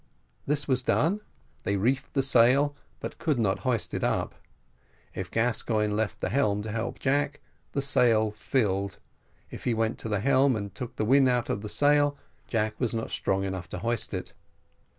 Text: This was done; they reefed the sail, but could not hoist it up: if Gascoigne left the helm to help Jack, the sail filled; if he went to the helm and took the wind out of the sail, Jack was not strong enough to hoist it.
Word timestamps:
This 0.47 0.67
was 0.67 0.81
done; 0.81 1.21
they 1.61 1.77
reefed 1.77 2.15
the 2.15 2.23
sail, 2.23 2.75
but 3.01 3.19
could 3.19 3.37
not 3.37 3.59
hoist 3.59 3.93
it 3.93 4.03
up: 4.03 4.33
if 5.13 5.29
Gascoigne 5.29 5.93
left 5.93 6.21
the 6.21 6.29
helm 6.29 6.63
to 6.63 6.71
help 6.71 6.97
Jack, 6.97 7.39
the 7.73 7.83
sail 7.83 8.31
filled; 8.31 8.97
if 9.51 9.65
he 9.65 9.75
went 9.75 9.99
to 9.99 10.09
the 10.09 10.19
helm 10.21 10.55
and 10.55 10.73
took 10.73 10.95
the 10.95 11.05
wind 11.05 11.29
out 11.29 11.51
of 11.51 11.61
the 11.61 11.69
sail, 11.69 12.17
Jack 12.47 12.79
was 12.79 12.95
not 12.95 13.11
strong 13.11 13.43
enough 13.43 13.69
to 13.69 13.77
hoist 13.77 14.11
it. 14.15 14.33